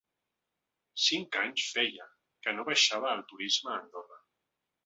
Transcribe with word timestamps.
Cinc 1.07 1.37
anys 1.43 1.67
feia 1.75 2.09
que 2.47 2.57
no 2.57 2.67
baixava 2.71 3.15
el 3.19 3.25
turisme 3.33 3.75
a 3.75 3.77
Andorra. 3.83 4.23